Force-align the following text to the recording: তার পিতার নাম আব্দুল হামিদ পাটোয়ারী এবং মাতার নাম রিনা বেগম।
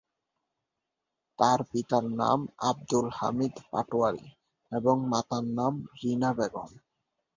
তার 1.39 1.59
পিতার 1.69 2.05
নাম 2.21 2.39
আব্দুল 2.69 3.07
হামিদ 3.17 3.55
পাটোয়ারী 3.71 4.25
এবং 4.71 4.95
মাতার 5.11 5.45
নাম 5.57 5.73
রিনা 5.99 6.29
বেগম। 6.37 6.71